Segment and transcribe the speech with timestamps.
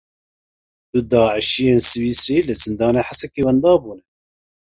[0.93, 4.03] Du Daişiyên Swîsrî li zindana Hesekê wenda bûne.